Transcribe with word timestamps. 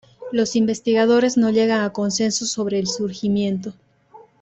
Los 0.31 0.55
investigadores 0.55 1.37
no 1.37 1.51
llegan 1.51 1.81
a 1.83 1.93
consenso 1.93 2.47
sobre 2.47 2.79
el 2.79 2.87
surgimiento. 2.87 3.75